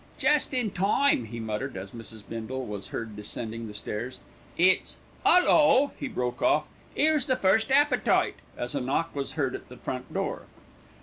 [0.17, 2.23] "Jest in time," he muttered, as Mrs.
[2.27, 4.17] Bindle was heard descending the stairs.
[4.57, 6.63] "It's 'Ullo!" he broke off,
[6.97, 10.47] "'ere's the first appetite," as a knock was heard at the front door.